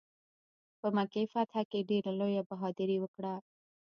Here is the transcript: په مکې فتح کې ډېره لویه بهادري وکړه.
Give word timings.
په 0.79 0.87
مکې 0.95 1.23
فتح 1.33 1.61
کې 1.71 1.87
ډېره 1.89 2.11
لویه 2.19 2.43
بهادري 2.49 2.97
وکړه. 2.99 3.33